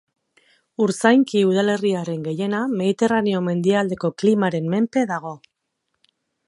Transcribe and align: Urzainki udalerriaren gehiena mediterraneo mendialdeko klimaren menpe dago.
Urzainki 0.85 1.43
udalerriaren 1.49 2.25
gehiena 2.29 2.63
mediterraneo 2.81 3.45
mendialdeko 3.49 4.15
klimaren 4.23 4.75
menpe 4.77 5.07
dago. 5.15 5.39